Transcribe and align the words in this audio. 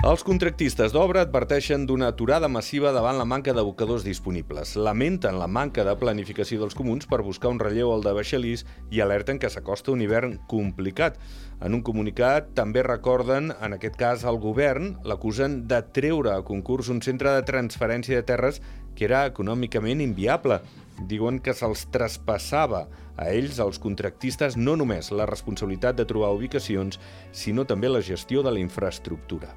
Els 0.00 0.22
contractistes 0.24 0.94
d'obra 0.94 1.20
adverteixen 1.26 1.82
d'una 1.84 2.06
aturada 2.08 2.48
massiva 2.48 2.88
davant 2.96 3.18
la 3.20 3.26
manca 3.28 3.52
d'abocadors 3.52 4.00
disponibles. 4.00 4.72
Lamenten 4.80 5.36
la 5.36 5.44
manca 5.44 5.84
de 5.84 5.92
planificació 6.00 6.62
dels 6.62 6.72
comuns 6.78 7.04
per 7.04 7.18
buscar 7.26 7.52
un 7.52 7.60
relleu 7.60 7.92
al 7.92 8.00
de 8.06 8.14
Baixalís 8.16 8.64
i 8.88 9.04
alerten 9.04 9.36
que 9.36 9.52
s'acosta 9.52 9.92
un 9.92 10.00
hivern 10.00 10.38
complicat. 10.48 11.20
En 11.60 11.76
un 11.76 11.84
comunicat 11.84 12.48
també 12.56 12.80
recorden, 12.80 13.52
en 13.52 13.76
aquest 13.76 14.00
cas 14.00 14.24
el 14.24 14.40
govern, 14.40 14.94
l'acusen 15.04 15.66
de 15.68 15.84
treure 15.92 16.32
a 16.32 16.40
concurs 16.48 16.88
un 16.88 17.04
centre 17.04 17.36
de 17.36 17.44
transferència 17.44 18.16
de 18.16 18.24
terres 18.32 18.64
que 18.96 19.04
era 19.04 19.26
econòmicament 19.28 20.00
inviable. 20.00 20.62
Diuen 21.12 21.44
que 21.44 21.52
se'ls 21.52 21.90
traspassava 21.92 22.86
a 23.20 23.28
ells, 23.28 23.60
els 23.60 23.76
contractistes, 23.76 24.56
no 24.56 24.80
només 24.80 25.12
la 25.12 25.28
responsabilitat 25.28 26.00
de 26.00 26.08
trobar 26.08 26.32
ubicacions, 26.40 26.96
sinó 27.32 27.68
també 27.68 27.92
la 27.92 28.00
gestió 28.00 28.40
de 28.40 28.56
la 28.56 28.64
infraestructura. 28.64 29.52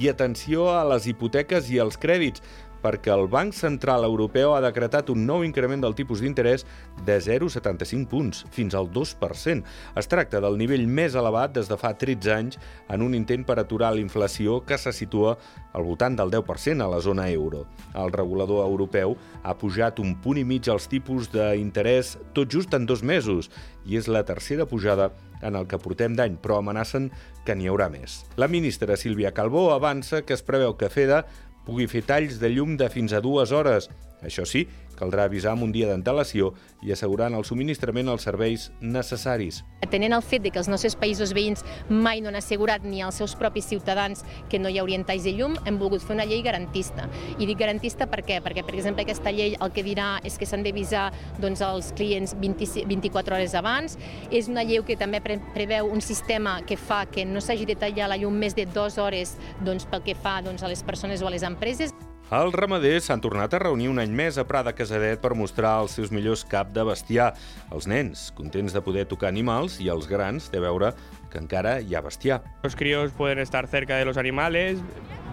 I 0.00 0.08
atenció 0.12 0.68
a 0.72 0.82
les 0.88 1.06
hipoteques 1.10 1.68
i 1.72 1.80
als 1.82 1.98
crèdits, 2.00 2.44
perquè 2.82 3.12
el 3.14 3.28
Banc 3.30 3.54
Central 3.56 4.04
Europeu 4.04 4.56
ha 4.56 4.62
decretat 4.64 5.10
un 5.12 5.24
nou 5.26 5.44
increment 5.46 5.82
del 5.84 5.96
tipus 5.98 6.20
d'interès 6.22 6.66
de 7.06 7.18
0,75 7.22 8.08
punts, 8.10 8.42
fins 8.50 8.74
al 8.74 8.90
2%. 8.92 9.64
Es 9.96 10.10
tracta 10.10 10.42
del 10.42 10.58
nivell 10.60 10.86
més 10.86 11.16
elevat 11.18 11.54
des 11.56 11.70
de 11.70 11.78
fa 11.80 11.94
13 11.98 12.34
anys 12.34 12.60
en 12.92 13.06
un 13.06 13.14
intent 13.14 13.46
per 13.46 13.58
aturar 13.60 13.92
la 13.94 14.02
inflació 14.02 14.60
que 14.66 14.78
se 14.78 14.92
situa 14.92 15.36
al 15.72 15.86
voltant 15.86 16.18
del 16.18 16.30
10% 16.34 16.84
a 16.84 16.90
la 16.90 17.00
zona 17.00 17.28
euro. 17.30 17.66
El 17.94 18.12
regulador 18.12 18.66
europeu 18.66 19.16
ha 19.42 19.56
pujat 19.58 20.00
un 20.02 20.16
punt 20.20 20.40
i 20.40 20.44
mig 20.44 20.68
els 20.68 20.88
tipus 20.90 21.30
d'interès 21.32 22.16
tot 22.34 22.50
just 22.50 22.74
en 22.74 22.86
dos 22.86 23.02
mesos 23.02 23.50
i 23.86 23.96
és 23.98 24.08
la 24.08 24.24
tercera 24.26 24.66
pujada 24.66 25.10
en 25.42 25.56
el 25.58 25.66
que 25.66 25.80
portem 25.82 26.14
d'any, 26.14 26.36
però 26.38 26.60
amenacen 26.60 27.10
que 27.46 27.56
n'hi 27.58 27.66
haurà 27.70 27.88
més. 27.90 28.22
La 28.38 28.48
ministra 28.48 28.96
Sílvia 28.96 29.32
Calbó 29.34 29.72
avança 29.74 30.22
que 30.22 30.36
es 30.36 30.44
preveu 30.46 30.76
que 30.78 30.90
FEDA 30.92 31.24
pugui 31.66 31.88
fer 31.90 32.02
talls 32.06 32.40
de 32.42 32.50
llum 32.52 32.76
de 32.80 32.88
fins 32.92 33.12
a 33.12 33.20
dues 33.24 33.52
hores. 33.52 33.88
Això 34.22 34.46
sí, 34.46 34.66
caldrà 35.02 35.26
avisar 35.26 35.56
amb 35.56 35.66
un 35.66 35.72
dia 35.74 35.88
d'antelació 35.90 36.52
i 36.86 36.94
assegurant 36.94 37.34
el 37.34 37.46
subministrament 37.46 38.10
als 38.12 38.26
serveis 38.28 38.70
necessaris. 38.80 39.62
Tenent 39.92 40.14
el 40.14 40.22
fet 40.24 40.44
de 40.44 40.52
que 40.54 40.60
els 40.62 40.70
nostres 40.70 40.94
països 40.96 41.34
veïns 41.36 41.64
mai 41.90 42.22
no 42.22 42.30
han 42.30 42.38
assegurat 42.38 42.84
ni 42.86 43.02
als 43.02 43.18
seus 43.20 43.34
propis 43.38 43.66
ciutadans 43.68 44.22
que 44.50 44.60
no 44.62 44.70
hi 44.70 44.78
haurien 44.80 45.04
talls 45.08 45.26
de 45.26 45.34
llum, 45.36 45.56
hem 45.66 45.78
volgut 45.80 46.04
fer 46.04 46.14
una 46.16 46.26
llei 46.28 46.42
garantista. 46.46 47.08
I 47.38 47.48
dic 47.48 47.58
garantista 47.60 48.06
per 48.10 48.22
què? 48.26 48.38
Perquè, 48.44 48.64
per 48.64 48.76
exemple, 48.76 49.04
aquesta 49.04 49.34
llei 49.34 49.56
el 49.58 49.74
que 49.74 49.84
dirà 49.84 50.14
és 50.24 50.38
que 50.38 50.48
s'han 50.48 50.64
d'avisar 50.64 51.08
doncs, 51.42 51.64
els 51.66 51.92
clients 51.98 52.36
20, 52.38 52.86
24 52.88 53.36
hores 53.36 53.56
abans. 53.58 53.98
És 54.30 54.48
una 54.52 54.64
llei 54.66 54.80
que 54.86 54.96
també 54.98 55.20
pre 55.24 55.40
preveu 55.52 55.90
un 55.92 56.00
sistema 56.00 56.60
que 56.68 56.78
fa 56.78 57.04
que 57.10 57.26
no 57.28 57.42
s'hagi 57.42 57.66
de 57.68 57.76
tallar 57.76 58.08
la 58.12 58.20
llum 58.20 58.38
més 58.38 58.56
de 58.56 58.66
dues 58.70 58.98
hores 58.98 59.36
doncs, 59.66 59.88
pel 59.90 60.06
que 60.06 60.16
fa 60.16 60.40
doncs, 60.44 60.62
a 60.62 60.72
les 60.72 60.86
persones 60.86 61.22
o 61.22 61.28
a 61.28 61.34
les 61.34 61.44
empreses. 61.46 61.92
Els 62.32 62.54
ramaders 62.54 63.08
s'han 63.08 63.20
tornat 63.20 63.52
a 63.52 63.58
reunir 63.60 63.90
un 63.90 63.98
any 64.00 64.12
més 64.16 64.38
a 64.40 64.44
Prada 64.48 64.72
Casadet 64.72 65.20
per 65.20 65.34
mostrar 65.36 65.74
els 65.82 65.96
seus 65.98 66.12
millors 66.14 66.46
cap 66.48 66.70
de 66.72 66.84
bestiar. 66.88 67.32
Els 67.74 67.88
nens, 67.90 68.30
contents 68.38 68.72
de 68.72 68.80
poder 68.80 69.04
tocar 69.10 69.28
animals, 69.28 69.80
i 69.84 69.90
els 69.92 70.08
grans, 70.08 70.46
de 70.52 70.62
veure 70.62 70.94
que 71.32 71.40
encara 71.42 71.80
hi 71.80 71.94
ha 71.94 72.00
bestiar. 72.00 72.40
Los 72.62 72.76
críos 72.76 73.12
pueden 73.12 73.38
estar 73.38 73.66
cerca 73.66 73.96
de 73.96 74.06
los 74.06 74.16
animales, 74.16 74.78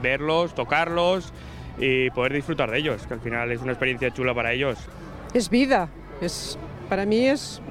verlos, 0.02 0.56
tocarlos 0.56 1.32
y 1.78 2.10
poder 2.10 2.34
disfrutar 2.34 2.72
de 2.72 2.80
ellos, 2.80 3.08
que 3.08 3.14
al 3.14 3.22
final 3.22 3.52
es 3.52 3.62
una 3.62 3.72
experiencia 3.72 4.12
chula 4.12 4.34
para 4.34 4.52
ellos. 4.52 4.78
Es 5.34 5.50
vida, 5.50 5.90
es, 6.22 6.58
para 6.90 7.06
mí 7.06 7.28
es 7.28 7.62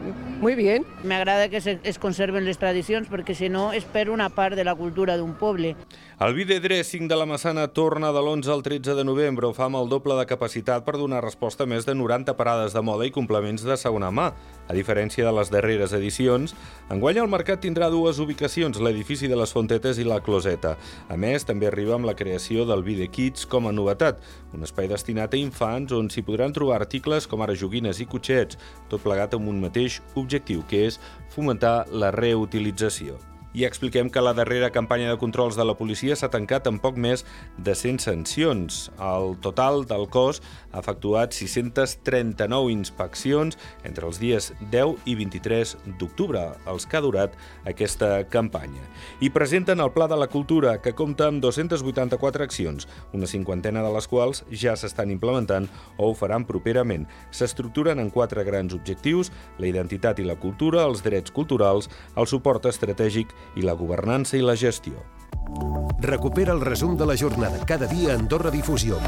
muy 0.40 0.54
bien. 0.54 0.86
Me 1.02 1.16
agrada 1.16 1.48
que 1.48 1.60
se, 1.60 1.80
es 1.82 1.98
conserven 1.98 2.44
les 2.46 2.58
tradicions 2.58 3.10
perquè 3.10 3.34
si 3.34 3.48
no 3.50 3.72
es 3.74 3.84
per 3.84 4.08
una 4.08 4.28
part 4.30 4.54
de 4.56 4.64
la 4.64 4.76
cultura 4.78 5.16
d'un 5.18 5.34
poble. 5.34 5.74
El 6.18 6.34
Vide 6.34 6.60
Dressing 6.60 7.08
de 7.10 7.16
la 7.18 7.26
Massana 7.26 7.66
torna 7.74 8.12
de 8.14 8.22
l'11 8.22 8.48
al 8.54 8.62
13 8.62 8.94
de 8.94 9.04
novembre. 9.04 9.46
Ho 9.46 9.54
fa 9.54 9.66
amb 9.66 9.78
el 9.78 9.90
doble 9.90 10.14
de 10.18 10.26
capacitat 10.26 10.86
per 10.86 10.96
donar 10.98 11.24
resposta 11.24 11.66
a 11.66 11.70
més 11.70 11.86
de 11.86 11.94
90 11.94 12.34
parades 12.38 12.74
de 12.74 12.82
moda 12.82 13.06
i 13.06 13.12
complements 13.14 13.66
de 13.66 13.76
segona 13.76 14.10
mà. 14.14 14.30
A 14.68 14.74
diferència 14.76 15.26
de 15.26 15.34
les 15.34 15.50
darreres 15.50 15.94
edicions, 15.96 16.54
enguany 16.90 17.18
el 17.18 17.30
mercat 17.30 17.62
tindrà 17.64 17.90
dues 17.90 18.18
ubicacions, 18.22 18.78
l'edifici 18.78 19.30
de 19.30 19.38
les 19.38 19.52
Fontetes 19.54 19.98
i 19.98 20.06
la 20.06 20.20
Closeta. 20.22 20.76
A 21.08 21.16
més, 21.16 21.46
també 21.48 21.66
arriba 21.66 21.96
amb 21.96 22.06
la 22.06 22.16
creació 22.18 22.66
del 22.68 22.84
Vide 22.86 23.08
Kids 23.10 23.46
com 23.46 23.66
a 23.66 23.72
novetat, 23.74 24.22
un 24.54 24.66
espai 24.66 24.88
destinat 24.90 25.34
a 25.34 25.40
infants 25.40 25.92
on 25.92 26.10
s'hi 26.12 26.22
podran 26.26 26.54
trobar 26.54 26.78
articles 26.78 27.26
com 27.26 27.42
ara 27.42 27.56
joguines 27.56 28.02
i 28.02 28.06
cotxets, 28.08 28.58
tot 28.88 29.02
plegat 29.08 29.34
amb 29.38 29.48
un 29.48 29.64
mateix 29.64 29.98
objectiu, 30.20 30.62
que 30.68 30.84
és 30.92 31.00
fomentar 31.32 31.88
la 31.90 32.12
reutilització 32.14 33.18
i 33.58 33.64
expliquem 33.66 34.06
que 34.06 34.22
la 34.22 34.36
darrera 34.38 34.70
campanya 34.70 35.08
de 35.10 35.18
controls 35.18 35.56
de 35.58 35.64
la 35.66 35.74
policia 35.74 36.14
s'ha 36.14 36.28
tancat 36.30 36.68
amb 36.70 36.78
poc 36.78 36.94
més 36.94 37.24
de 37.58 37.72
100 37.74 38.04
sancions. 38.04 38.76
El 39.02 39.32
total 39.42 39.82
del 39.90 40.06
cos 40.14 40.38
ha 40.70 40.78
efectuat 40.78 41.34
639 41.34 42.70
inspeccions 42.70 43.58
entre 43.88 44.06
els 44.06 44.20
dies 44.22 44.52
10 44.70 45.02
i 45.10 45.16
23 45.18 45.74
d'octubre, 45.98 46.44
els 46.70 46.86
que 46.86 47.00
ha 47.00 47.02
durat 47.02 47.34
aquesta 47.66 48.20
campanya. 48.30 48.84
I 49.18 49.32
presenten 49.34 49.82
el 49.82 49.90
Pla 49.96 50.06
de 50.06 50.20
la 50.20 50.30
Cultura, 50.30 50.76
que 50.78 50.94
compta 50.94 51.26
amb 51.26 51.42
284 51.42 52.46
accions, 52.46 52.86
una 53.12 53.26
cinquantena 53.26 53.82
de 53.82 53.90
les 53.96 54.06
quals 54.06 54.44
ja 54.54 54.76
s'estan 54.78 55.10
implementant 55.10 55.66
o 55.96 56.12
ho 56.12 56.14
faran 56.14 56.46
properament. 56.46 57.08
S'estructuren 57.34 57.98
en 57.98 58.14
quatre 58.14 58.46
grans 58.46 58.76
objectius, 58.78 59.32
la 59.58 59.66
identitat 59.66 60.22
i 60.22 60.28
la 60.30 60.38
cultura, 60.38 60.86
els 60.86 61.02
drets 61.02 61.34
culturals, 61.34 61.90
el 62.14 62.30
suport 62.30 62.70
estratègic 62.70 63.34
i 63.56 63.62
la 63.62 63.74
governança 63.74 64.36
i 64.36 64.42
la 64.42 64.56
gestió. 64.56 64.94
Recupera 66.00 66.52
el 66.52 66.60
resum 66.60 66.96
de 66.96 67.06
la 67.06 67.16
jornada 67.16 67.64
cada 67.66 67.86
dia 67.86 68.12
a 68.12 68.18
Andorra 68.18 68.50
Difusió. 68.50 68.98